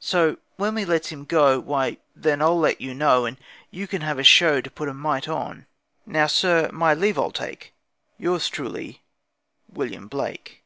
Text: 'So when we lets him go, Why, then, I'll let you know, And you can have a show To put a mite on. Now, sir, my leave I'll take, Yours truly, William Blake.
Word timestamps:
'So 0.00 0.38
when 0.56 0.74
we 0.74 0.84
lets 0.84 1.10
him 1.10 1.24
go, 1.24 1.60
Why, 1.60 1.98
then, 2.16 2.42
I'll 2.42 2.58
let 2.58 2.80
you 2.80 2.92
know, 2.94 3.26
And 3.26 3.36
you 3.70 3.86
can 3.86 4.00
have 4.02 4.18
a 4.18 4.24
show 4.24 4.60
To 4.60 4.68
put 4.68 4.88
a 4.88 4.92
mite 4.92 5.28
on. 5.28 5.66
Now, 6.04 6.26
sir, 6.26 6.68
my 6.72 6.94
leave 6.94 7.16
I'll 7.16 7.30
take, 7.30 7.72
Yours 8.18 8.48
truly, 8.48 9.02
William 9.68 10.08
Blake. 10.08 10.64